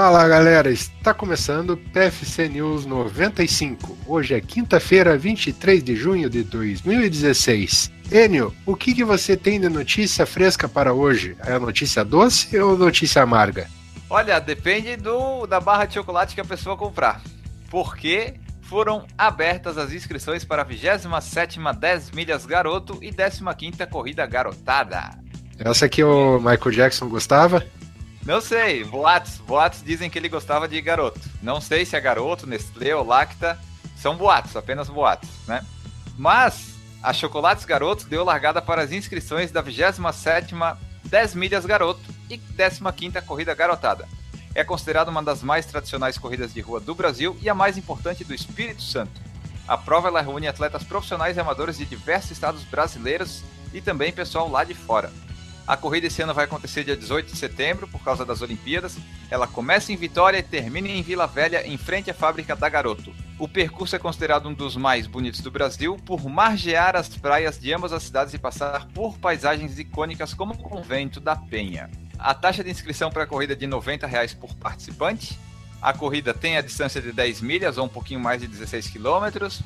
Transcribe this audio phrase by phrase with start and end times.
[0.00, 3.98] Fala galera, está começando o PFC News 95.
[4.06, 7.92] Hoje é quinta-feira, 23 de junho de 2016.
[8.10, 11.36] Enio, o que, que você tem de notícia fresca para hoje?
[11.44, 13.68] É notícia doce ou notícia amarga?
[14.08, 17.20] Olha, depende do da barra de chocolate que a pessoa comprar.
[17.68, 25.10] Porque foram abertas as inscrições para a 27ª 10 milhas garoto e 15ª corrida garotada.
[25.58, 27.62] Essa que o Michael Jackson gostava?
[28.24, 31.20] Não sei, boatos, boatos dizem que ele gostava de garoto.
[31.42, 33.58] Não sei se é garoto, Nestlé ou Lacta.
[33.96, 35.64] São boatos, apenas boatos, né?
[36.16, 42.38] Mas a Chocolates Garoto deu largada para as inscrições da 27ª 10 milhas garoto e
[42.38, 44.06] 15ª corrida garotada.
[44.54, 48.24] É considerada uma das mais tradicionais corridas de rua do Brasil e a mais importante
[48.24, 49.20] do Espírito Santo.
[49.66, 53.42] A prova ela reúne atletas profissionais e amadores de diversos estados brasileiros
[53.72, 55.12] e também pessoal lá de fora.
[55.70, 58.98] A corrida esse ano vai acontecer dia 18 de setembro, por causa das Olimpíadas.
[59.30, 63.14] Ela começa em Vitória e termina em Vila Velha, em frente à fábrica da Garoto.
[63.38, 67.72] O percurso é considerado um dos mais bonitos do Brasil por margear as praias de
[67.72, 71.88] ambas as cidades e passar por paisagens icônicas como o Convento da Penha.
[72.18, 75.38] A taxa de inscrição para a corrida é de 90 reais por participante.
[75.80, 79.62] A corrida tem a distância de 10 milhas ou um pouquinho mais de 16 quilômetros.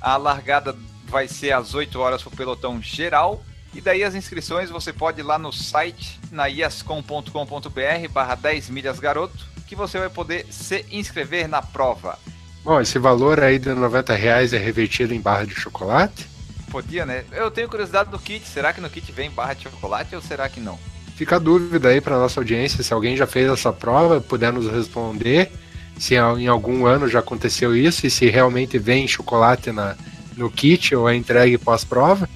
[0.00, 3.44] A largada vai ser às 8 horas para o pelotão geral
[3.76, 8.98] e daí as inscrições você pode ir lá no site, na iascom.com.br barra 10 milhas
[8.98, 12.18] garoto, que você vai poder se inscrever na prova.
[12.64, 16.26] Bom, esse valor aí de 90 reais é revertido em barra de chocolate?
[16.70, 17.24] Podia, né?
[17.32, 18.48] Eu tenho curiosidade do kit.
[18.48, 20.78] Será que no kit vem barra de chocolate ou será que não?
[21.14, 24.70] Fica a dúvida aí para nossa audiência, se alguém já fez essa prova, puder nos
[24.70, 25.52] responder.
[25.98, 29.96] Se em algum ano já aconteceu isso e se realmente vem chocolate na,
[30.36, 32.28] no kit ou é entregue pós-prova.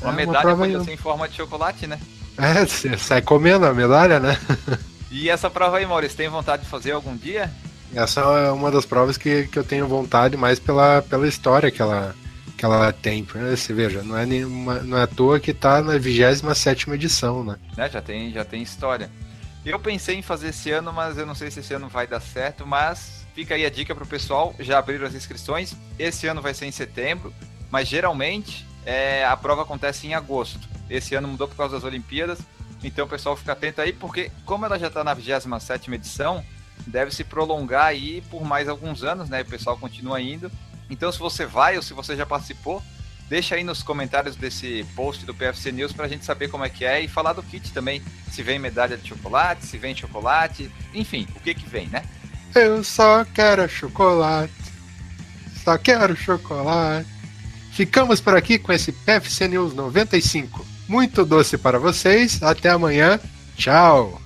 [0.00, 2.00] Uma é, medalha uma pode ser em forma de chocolate, né?
[2.38, 4.38] É, você sai comendo a medalha, né?
[5.10, 7.50] e essa prova aí, Maurício, tem vontade de fazer algum dia?
[7.94, 11.82] Essa é uma das provas que, que eu tenho vontade mais pela, pela história que
[11.82, 12.14] ela,
[12.56, 13.24] que ela tem.
[13.24, 17.56] Você veja, não é, nenhuma, não é à toa que tá na 27 edição, né?
[17.76, 19.10] É, já tem, já tem história.
[19.64, 22.20] Eu pensei em fazer esse ano, mas eu não sei se esse ano vai dar
[22.20, 25.74] certo, mas fica aí a dica pro pessoal, já abriram as inscrições.
[25.98, 27.34] Esse ano vai ser em setembro,
[27.70, 30.68] mas geralmente é, a prova acontece em agosto.
[30.88, 32.40] Esse ano mudou por causa das Olimpíadas,
[32.82, 36.44] então o pessoal fica atento aí, porque como ela já está na 27 edição,
[36.86, 39.42] deve se prolongar aí por mais alguns anos, né?
[39.42, 40.50] O pessoal continua indo.
[40.88, 42.82] Então, se você vai ou se você já participou,
[43.28, 46.68] deixa aí nos comentários desse post do PFC News para a gente saber como é
[46.68, 48.02] que é e falar do kit também.
[48.30, 52.04] Se vem medalha de chocolate, se vem chocolate, enfim, o que que vem, né?
[52.54, 54.52] Eu só quero chocolate.
[55.62, 57.19] Só quero chocolate.
[57.72, 60.64] Ficamos por aqui com esse PFC News 95.
[60.88, 62.42] Muito doce para vocês.
[62.42, 63.18] Até amanhã.
[63.56, 64.20] Tchau.